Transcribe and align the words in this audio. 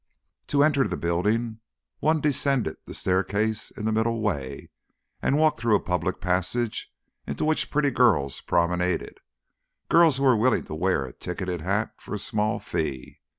To 0.47 0.63
enter 0.63 0.87
the 0.87 0.97
building 0.97 1.59
one 1.99 2.21
descended 2.21 2.77
the 2.85 2.93
staircase 2.95 3.69
in 3.69 3.85
the 3.85 3.91
middle 3.91 4.19
way 4.19 4.71
and 5.21 5.37
walked 5.37 5.59
through 5.59 5.75
a 5.75 5.79
public 5.79 6.19
passage 6.19 6.91
in 7.27 7.35
which 7.45 7.69
pretty 7.69 7.91
girls 7.91 8.41
promenaded, 8.41 9.19
girls 9.89 10.17
who 10.17 10.23
were 10.23 10.35
willing 10.35 10.63
to 10.63 10.73
wear 10.73 11.05
a 11.05 11.13
ticketed 11.13 11.61
hat 11.61 11.91
for 12.01 12.15
a 12.15 12.17
small 12.17 12.57
fee. 12.57 13.19